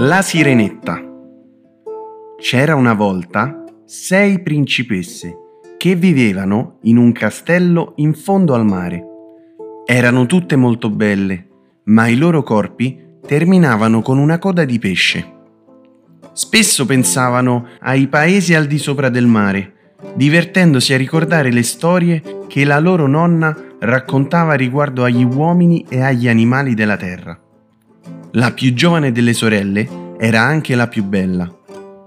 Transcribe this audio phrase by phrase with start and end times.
[0.00, 1.02] La Sirenetta.
[2.38, 5.34] C'era una volta sei principesse
[5.76, 9.02] che vivevano in un castello in fondo al mare.
[9.84, 11.48] Erano tutte molto belle,
[11.86, 15.32] ma i loro corpi terminavano con una coda di pesce.
[16.32, 22.64] Spesso pensavano ai paesi al di sopra del mare, divertendosi a ricordare le storie che
[22.64, 27.36] la loro nonna raccontava riguardo agli uomini e agli animali della terra.
[28.32, 31.50] La più giovane delle sorelle era anche la più bella.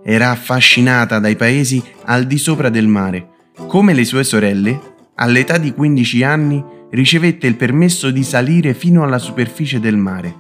[0.04, 3.28] Era affascinata dai paesi al di sopra del mare.
[3.66, 4.80] Come le sue sorelle,
[5.16, 10.36] all'età di 15 anni ricevette il permesso di salire fino alla superficie del mare.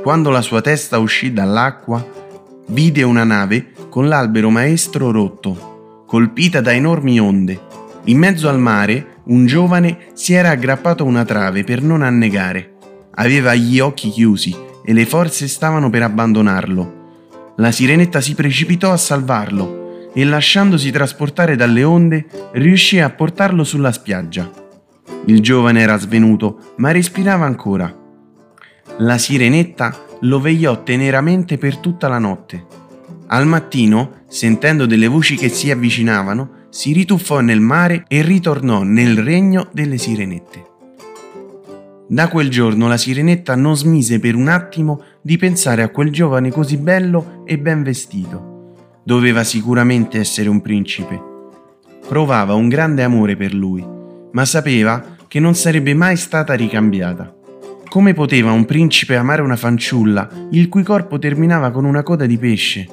[0.00, 2.06] Quando la sua testa uscì dall'acqua,
[2.68, 7.60] vide una nave con l'albero maestro rotto, colpita da enormi onde.
[8.04, 12.74] In mezzo al mare un giovane si era aggrappato a una trave per non annegare.
[13.16, 16.98] Aveva gli occhi chiusi e le forze stavano per abbandonarlo.
[17.56, 23.92] La sirenetta si precipitò a salvarlo e lasciandosi trasportare dalle onde riuscì a portarlo sulla
[23.92, 24.50] spiaggia.
[25.26, 27.94] Il giovane era svenuto, ma respirava ancora.
[28.98, 32.66] La sirenetta lo vegliò teneramente per tutta la notte.
[33.26, 39.18] Al mattino, sentendo delle voci che si avvicinavano, si rituffò nel mare e ritornò nel
[39.18, 40.69] regno delle sirenette.
[42.10, 46.50] Da quel giorno la sirenetta non smise per un attimo di pensare a quel giovane
[46.50, 48.74] così bello e ben vestito.
[49.04, 51.22] Doveva sicuramente essere un principe.
[52.08, 53.86] Provava un grande amore per lui,
[54.32, 57.32] ma sapeva che non sarebbe mai stata ricambiata.
[57.88, 62.38] Come poteva un principe amare una fanciulla il cui corpo terminava con una coda di
[62.38, 62.88] pesce?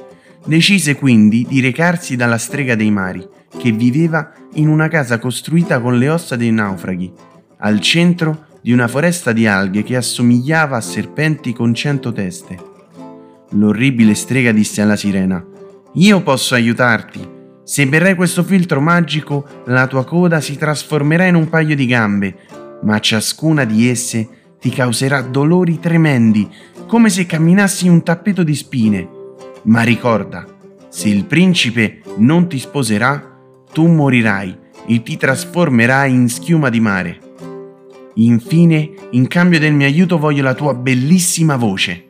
[0.45, 5.97] Decise quindi di recarsi dalla strega dei mari, che viveva in una casa costruita con
[5.97, 7.11] le ossa dei naufraghi.
[7.59, 12.57] Al centro di una foresta di alghe che assomigliava a serpenti con cento teste.
[13.51, 15.41] L'orribile strega disse alla sirena:
[15.93, 17.25] Io posso aiutarti.
[17.63, 22.35] Se berrai questo filtro magico, la tua coda si trasformerà in un paio di gambe,
[22.81, 24.27] ma ciascuna di esse
[24.59, 26.49] ti causerà dolori tremendi,
[26.87, 29.07] come se camminassi in un tappeto di spine.
[29.63, 30.45] Ma ricorda,
[30.89, 33.33] se il principe non ti sposerà,
[33.71, 37.19] tu morirai e ti trasformerai in schiuma di mare.
[38.19, 42.05] Infine, in cambio del mio aiuto voglio la tua bellissima voce.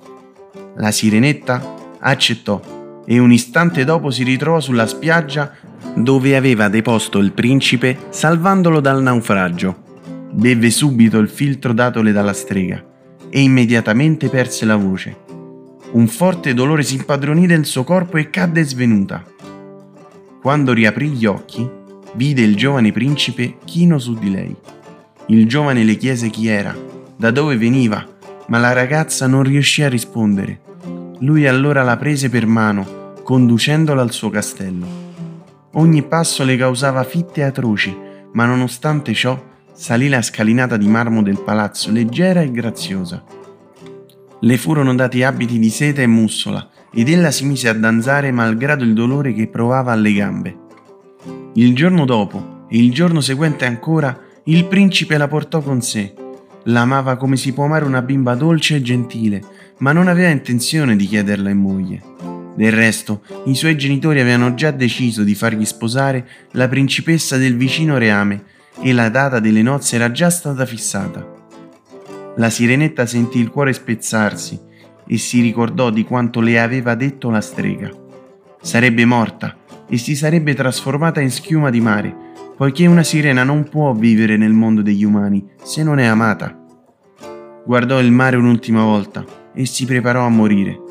[0.77, 2.61] La sirenetta accettò
[3.05, 5.53] e un istante dopo si ritrovò sulla spiaggia
[5.95, 9.83] dove aveva deposto il principe salvandolo dal naufragio.
[10.31, 12.81] Beve subito il filtro datole dalla strega
[13.29, 15.25] e immediatamente perse la voce.
[15.91, 19.25] Un forte dolore si impadronì del suo corpo e cadde svenuta.
[20.41, 21.69] Quando riaprì gli occhi,
[22.13, 24.55] vide il giovane principe chino su di lei.
[25.29, 26.73] Il giovane le chiese chi era,
[27.17, 28.05] da dove veniva,
[28.47, 30.61] ma la ragazza non riuscì a rispondere.
[31.19, 34.87] Lui allora la prese per mano, conducendola al suo castello.
[35.73, 37.93] Ogni passo le causava fitte atroci,
[38.31, 39.37] ma nonostante ciò
[39.73, 43.21] salì la scalinata di marmo del palazzo leggera e graziosa.
[44.39, 48.85] Le furono dati abiti di seta e mussola ed ella si mise a danzare malgrado
[48.85, 50.57] il dolore che provava alle gambe.
[51.55, 54.17] Il giorno dopo e il giorno seguente ancora
[54.49, 56.13] il principe la portò con sé.
[56.63, 59.41] L'amava come si può amare una bimba dolce e gentile,
[59.79, 62.01] ma non aveva intenzione di chiederla in moglie.
[62.55, 67.97] Del resto, i suoi genitori avevano già deciso di fargli sposare la principessa del vicino
[67.97, 68.43] reame
[68.81, 71.25] e la data delle nozze era già stata fissata.
[72.37, 74.57] La sirenetta sentì il cuore spezzarsi
[75.05, 77.89] e si ricordò di quanto le aveva detto la strega.
[78.61, 79.57] Sarebbe morta
[79.89, 82.25] e si sarebbe trasformata in schiuma di mare
[82.57, 86.57] poiché una sirena non può vivere nel mondo degli umani se non è amata.
[87.63, 89.23] Guardò il mare un'ultima volta
[89.53, 90.81] e si preparò a morire.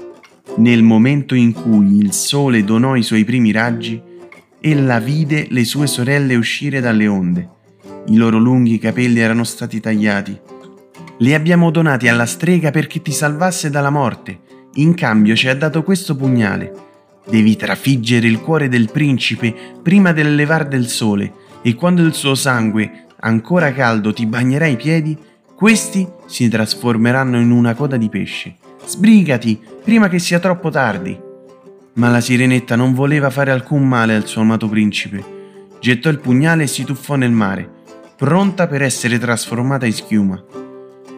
[0.58, 4.00] Nel momento in cui il sole donò i suoi primi raggi,
[4.60, 7.48] ella vide le sue sorelle uscire dalle onde.
[8.06, 10.38] I loro lunghi capelli erano stati tagliati.
[11.18, 14.38] Li abbiamo donati alla strega perché ti salvasse dalla morte.
[14.74, 16.72] In cambio ci ha dato questo pugnale.
[17.28, 19.52] Devi trafiggere il cuore del principe
[19.82, 24.76] prima del levar del sole e quando il suo sangue, ancora caldo, ti bagnerà i
[24.76, 25.16] piedi,
[25.54, 28.56] questi si trasformeranno in una coda di pesce.
[28.84, 31.18] Sbrigati, prima che sia troppo tardi.
[31.94, 35.24] Ma la sirenetta non voleva fare alcun male al suo amato principe.
[35.80, 37.68] Gettò il pugnale e si tuffò nel mare,
[38.16, 40.42] pronta per essere trasformata in schiuma.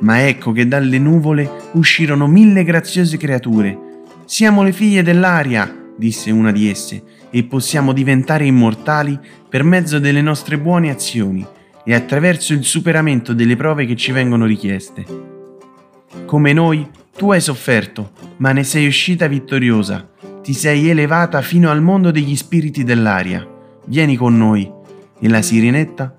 [0.00, 3.76] Ma ecco che dalle nuvole uscirono mille graziose creature.
[4.24, 10.22] Siamo le figlie dell'aria, disse una di esse, e possiamo diventare immortali per mezzo delle
[10.22, 11.46] nostre buone azioni
[11.84, 15.04] e attraverso il superamento delle prove che ci vengono richieste.
[16.26, 16.86] Come noi,
[17.16, 20.08] tu hai sofferto, ma ne sei uscita vittoriosa.
[20.42, 23.46] Ti sei elevata fino al mondo degli spiriti dell'aria.
[23.86, 24.70] Vieni con noi.
[25.20, 26.14] E la sirenetta?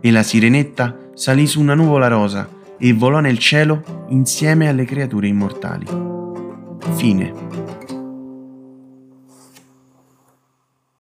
[0.00, 5.26] E la sirenetta salì su una nuvola rosa e volò nel cielo insieme alle creature
[5.26, 5.86] immortali.
[6.96, 7.63] Fine.